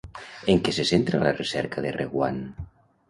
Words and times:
En 0.53 0.61
què 0.67 0.73
se 0.77 0.85
centra 0.93 1.21
la 1.25 1.35
recerca 1.41 1.85
de 1.87 1.93
Reguant? 1.99 2.45